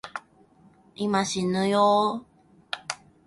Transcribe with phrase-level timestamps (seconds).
[0.95, 2.75] 今、しぬよぉ